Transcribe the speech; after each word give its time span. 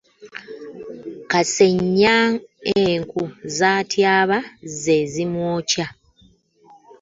Kasennya 1.31 2.15
enku 2.85 3.23
z’atyaba 3.55 4.37
ze 4.79 4.97
zimwokya. 5.11 5.85